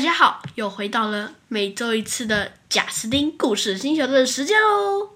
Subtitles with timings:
[0.00, 5.10] 大家好，又回到了每周一次的贾斯汀故事星球的时间喽。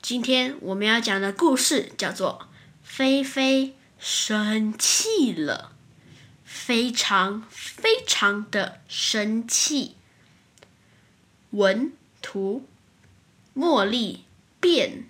[0.00, 2.42] 今天我们要讲的故事叫做
[2.84, 5.72] 《菲菲生气了》，
[6.44, 9.96] 非常非常的生气。
[11.50, 12.64] 文图：
[13.56, 14.22] 茉莉
[14.60, 15.08] 变，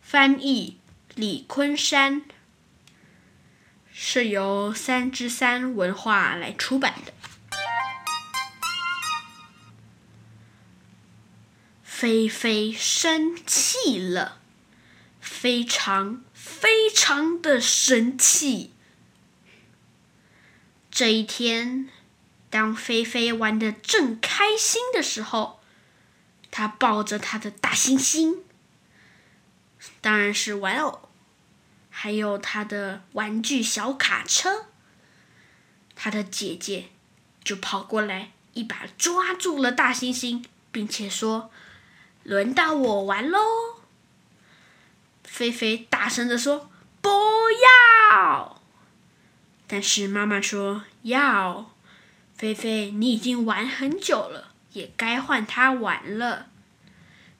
[0.00, 0.78] 翻译：
[1.14, 2.22] 李昆山。
[3.98, 7.12] 是由三之三文化来出版的。
[11.98, 14.38] 菲菲生气了，
[15.18, 18.74] 非常非常的生气。
[20.90, 21.88] 这一天，
[22.50, 25.60] 当菲菲玩的正开心的时候，
[26.50, 28.40] 她抱着她的大猩猩，
[30.02, 31.08] 当然是玩偶。
[31.88, 34.66] 还有他的玩具小卡车，
[35.94, 36.90] 他的姐姐
[37.42, 41.50] 就跑过来，一把抓住了大猩猩，并且说
[42.26, 43.38] ：“轮到我玩喽！”
[45.22, 47.08] 菲菲大声的说：“不
[48.10, 48.60] 要！”
[49.66, 51.72] 但是妈妈说：“要。”
[52.36, 56.48] 菲菲，你已经玩很久了，也该换他玩了。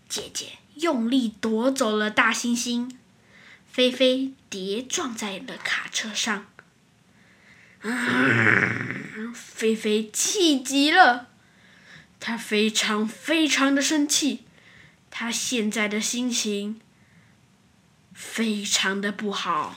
[0.09, 2.91] 姐姐用力夺走了大猩猩。
[3.71, 6.47] 菲菲跌撞在了卡车上，
[9.35, 11.29] 菲菲气极了，
[12.19, 14.46] 她非常非常的生气，
[15.11, 16.81] 他现在的心情
[18.13, 19.77] 非常的不好，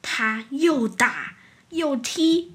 [0.00, 1.34] 他又打
[1.70, 2.54] 又踢，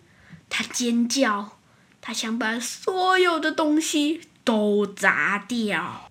[0.50, 1.58] 他尖叫，
[2.02, 6.10] 他想把所有的东西都砸掉。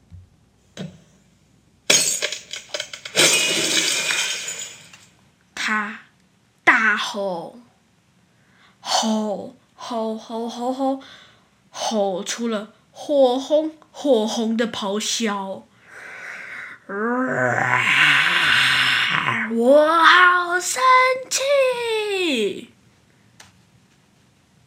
[5.55, 6.01] 他
[6.65, 7.61] 大，吼
[8.81, 11.03] 吼吼吼吼，吼
[11.81, 15.65] 吼出了火红火红的咆哮。
[19.53, 20.83] 我好生
[21.31, 22.73] 气！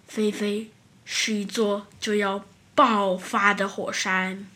[0.08, 0.72] 菲菲
[1.04, 4.48] 是一座就要爆发的火山。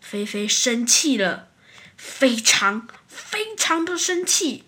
[0.00, 1.48] 菲菲生气了。
[1.96, 4.64] 非常非常的生气，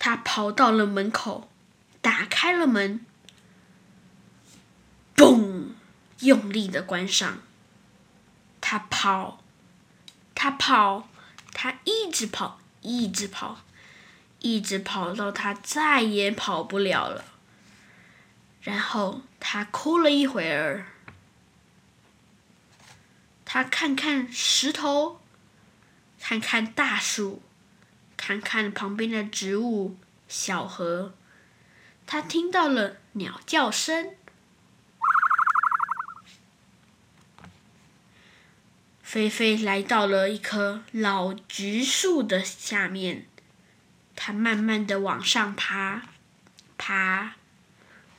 [0.00, 1.50] 他跑到了门口，
[2.00, 3.04] 打开了门，
[5.14, 5.72] 嘣，
[6.20, 7.42] 用力的关上。
[8.62, 9.44] 他跑，
[10.34, 11.06] 他跑，
[11.52, 13.60] 他一直跑，一直跑，
[14.38, 17.26] 一直跑到他再也跑不了了。
[18.62, 20.86] 然后他哭了一会儿。
[23.44, 25.20] 他看看石头，
[26.18, 27.42] 看看大树，
[28.38, 29.96] 看看旁边的植物、
[30.28, 31.14] 小河。
[32.06, 34.14] 他听到了鸟叫声。
[39.02, 43.26] 菲菲来到了一棵老橘树的下面，
[44.14, 46.02] 他慢慢的往上爬，
[46.78, 47.34] 爬，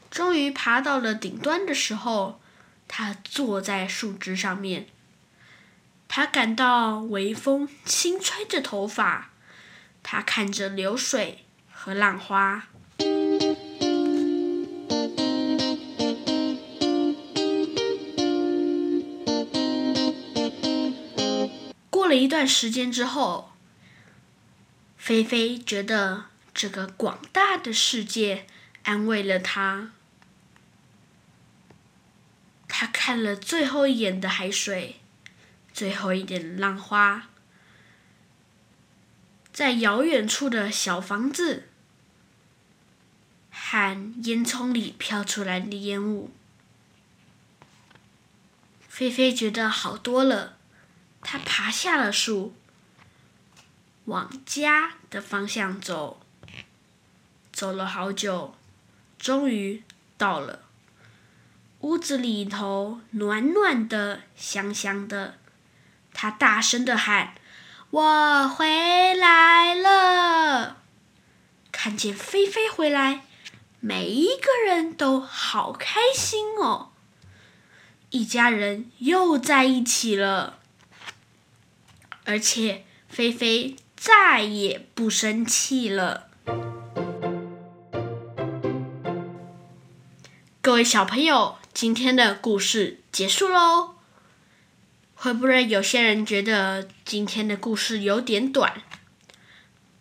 [0.10, 2.42] 终于爬到了顶端的时候，
[2.90, 4.88] 他坐在树枝上面。
[6.10, 9.31] 他感到微风轻吹着头发，
[10.04, 12.68] 他看着流水和浪花。
[21.90, 23.52] 过了一段时间之后，
[24.98, 28.46] 菲菲觉得这个广大的世界
[28.84, 29.92] 安慰了他。
[32.68, 34.98] 他看了最后一眼的海水。
[35.74, 37.30] 最后一点浪花，
[39.62, 41.68] 在遥远处的小房子
[43.52, 46.32] 和烟囱里飘出来的烟雾，
[48.90, 50.58] 菲菲觉得好多了。
[51.22, 52.56] 她爬下了树，
[54.06, 56.20] 往家的方向走，
[57.54, 58.56] 走了好久，
[59.20, 59.84] 终于
[60.18, 60.64] 到了。
[61.82, 65.38] 屋子里头暖暖的，香香的。
[66.12, 67.36] 她大声的喊
[67.92, 70.78] ：“我回来了！”
[71.72, 73.26] 看见菲菲回来，
[73.80, 76.92] 每一个人都好开心哦。
[78.12, 80.60] 一家人又在一起了，
[82.24, 86.30] 而且菲菲再也不生气了。
[90.62, 93.96] 各位小朋友，今天的故事结束喽。
[95.24, 98.82] 会不会有些人觉得今天的故事有点短？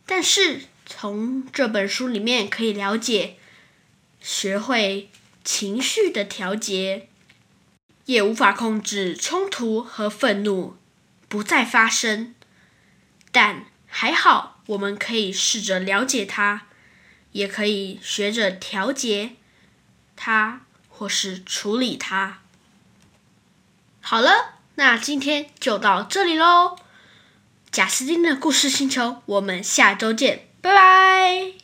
[0.07, 3.37] 但是从这本书里面可以了解，
[4.23, 5.11] 学会
[5.45, 7.07] 情绪的调节，
[8.07, 10.79] 也无法控制冲突和愤怒
[11.29, 12.35] 不再发生。
[13.31, 16.67] 但还好，我们可以试着了解它，
[17.33, 19.33] 也可以学着调节
[20.17, 22.39] 它，或是处理它。
[24.01, 24.60] 好了。
[24.81, 26.75] 那今天就到这里喽，
[27.71, 31.60] 贾斯汀的故事星球，我们下周见，拜拜。